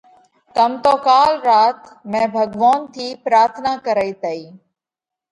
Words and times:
ڪم 0.57 0.71
تو 0.83 0.93
ڪال 1.07 1.31
رات، 1.49 1.79
مئين 2.11 2.27
ڀڳوونَ 2.35 2.77
ٿِي 2.93 3.07
پراٿنا 3.23 3.71
ڪرئي 3.85 4.11
تئي 4.23 4.41